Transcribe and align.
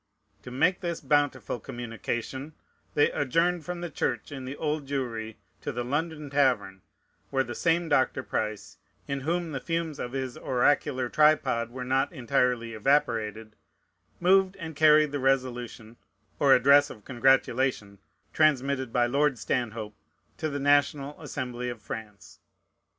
To 0.41 0.49
make 0.49 0.81
this 0.81 0.99
bountiful 0.99 1.59
communication, 1.59 2.55
they 2.95 3.11
adjourned 3.11 3.63
from 3.65 3.81
the 3.81 3.89
church 3.91 4.31
in 4.31 4.45
the 4.45 4.55
Old 4.55 4.87
Jewry 4.87 5.35
to 5.61 5.71
the 5.71 5.83
London 5.85 6.31
Tavern, 6.31 6.81
where 7.29 7.43
the 7.43 7.53
same 7.53 7.87
Dr. 7.87 8.23
Price, 8.23 8.79
in 9.07 9.19
whom 9.19 9.51
the 9.51 9.59
fumes 9.59 9.99
of 9.99 10.13
his 10.13 10.39
oracular 10.39 11.07
tripod 11.07 11.69
were 11.69 11.83
not 11.85 12.11
entirely 12.11 12.73
evaporated, 12.73 13.55
moved 14.19 14.55
and 14.57 14.75
carried 14.75 15.11
the 15.11 15.19
resolution, 15.19 15.97
or 16.39 16.55
address 16.55 16.89
of 16.89 17.05
congratulation, 17.05 17.99
transmitted 18.33 18.91
by 18.91 19.05
Lord 19.05 19.37
Stanhope 19.37 19.93
to 20.37 20.49
the 20.49 20.57
National 20.59 21.21
Assembly 21.21 21.69
of 21.69 21.79
France. 21.79 22.39